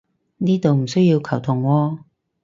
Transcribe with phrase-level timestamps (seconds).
[0.37, 1.99] 呢度唔需要球僮喎